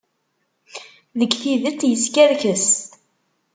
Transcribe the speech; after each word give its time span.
Deg 1.19 1.31
tidet, 1.41 1.81
yeskerkes. 1.89 2.67